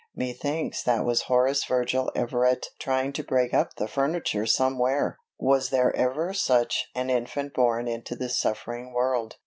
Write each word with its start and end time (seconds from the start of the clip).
"Methinks 0.15 0.81
that 0.81 1.05
was 1.05 1.21
Horace 1.29 1.63
Virgil 1.63 2.11
Everett 2.15 2.69
trying 2.79 3.13
to 3.13 3.23
break 3.23 3.53
up 3.53 3.75
the 3.75 3.87
furniture 3.87 4.47
somewhere! 4.47 5.19
Was 5.37 5.69
there 5.69 5.95
ever 5.95 6.33
such 6.33 6.87
an 6.95 7.11
infant 7.11 7.53
born 7.53 7.87
into 7.87 8.15
this 8.15 8.35
suffering 8.39 8.93
world? 8.93 9.35